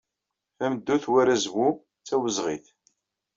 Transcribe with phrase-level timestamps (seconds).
[0.57, 2.65] Tameddurt war azwu d tawezɣit.